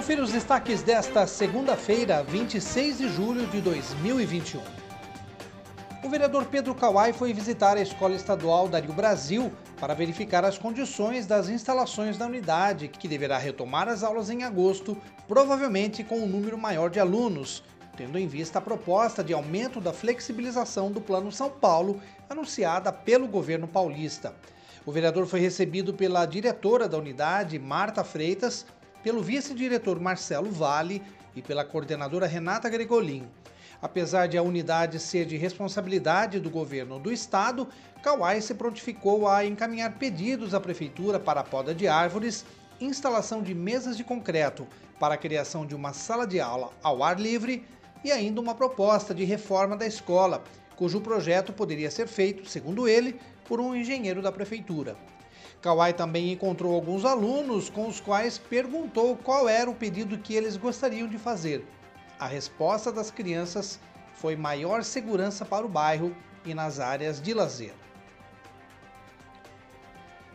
[0.00, 4.58] Confira os destaques desta segunda-feira, 26 de julho de 2021.
[6.02, 11.26] O vereador Pedro Kawai foi visitar a Escola Estadual Dario Brasil para verificar as condições
[11.26, 14.96] das instalações da unidade, que deverá retomar as aulas em agosto,
[15.28, 17.62] provavelmente com um número maior de alunos,
[17.94, 23.28] tendo em vista a proposta de aumento da flexibilização do Plano São Paulo, anunciada pelo
[23.28, 24.34] governo paulista.
[24.86, 28.64] O vereador foi recebido pela diretora da unidade, Marta Freitas,
[29.02, 31.02] pelo vice-diretor Marcelo Vale
[31.34, 33.26] e pela coordenadora Renata Gregolin.
[33.82, 37.66] Apesar de a unidade ser de responsabilidade do governo do estado,
[38.02, 42.44] Kauai se prontificou a encaminhar pedidos à prefeitura para a poda de árvores,
[42.80, 44.66] instalação de mesas de concreto
[44.98, 47.64] para a criação de uma sala de aula ao ar livre
[48.04, 50.42] e ainda uma proposta de reforma da escola,
[50.76, 54.96] cujo projeto poderia ser feito, segundo ele, por um engenheiro da prefeitura.
[55.60, 60.56] Kawai também encontrou alguns alunos com os quais perguntou qual era o pedido que eles
[60.56, 61.66] gostariam de fazer.
[62.18, 63.78] A resposta das crianças
[64.14, 67.74] foi maior segurança para o bairro e nas áreas de lazer.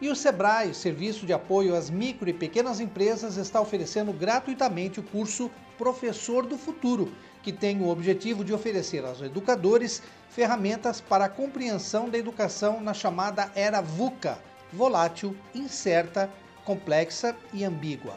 [0.00, 5.04] E o SEBRAE, Serviço de Apoio às Micro e Pequenas Empresas, está oferecendo gratuitamente o
[5.04, 5.48] curso
[5.78, 7.12] Professor do Futuro,
[7.44, 12.92] que tem o objetivo de oferecer aos educadores ferramentas para a compreensão da educação na
[12.92, 14.40] chamada era VUCA
[14.72, 16.30] volátil, incerta,
[16.64, 18.14] complexa e ambígua.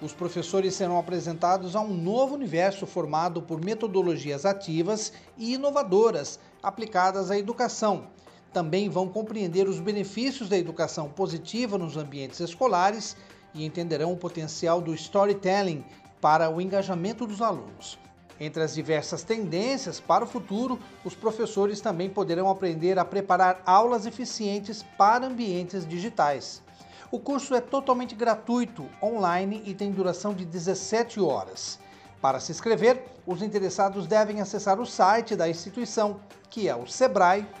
[0.00, 7.30] Os professores serão apresentados a um novo universo formado por metodologias ativas e inovadoras aplicadas
[7.30, 8.08] à educação.
[8.52, 13.16] Também vão compreender os benefícios da educação positiva nos ambientes escolares
[13.54, 15.84] e entenderão o potencial do storytelling
[16.20, 17.98] para o engajamento dos alunos.
[18.40, 24.06] Entre as diversas tendências para o futuro, os professores também poderão aprender a preparar aulas
[24.06, 26.62] eficientes para ambientes digitais.
[27.10, 31.78] O curso é totalmente gratuito, online e tem duração de 17 horas.
[32.22, 37.52] Para se inscrever, os interessados devem acessar o site da instituição, que é o sebrae.com.br.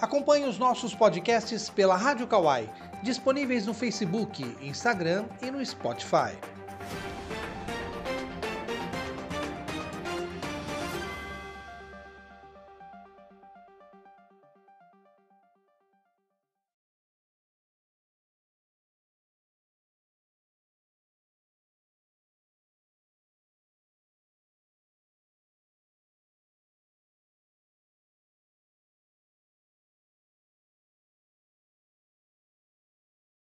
[0.00, 2.68] Acompanhe os nossos podcasts pela Rádio Kawai,
[3.02, 6.36] disponíveis no Facebook, Instagram e no Spotify.